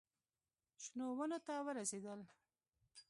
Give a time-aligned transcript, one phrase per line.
[0.83, 2.19] شنو ونو ته ورسېدل.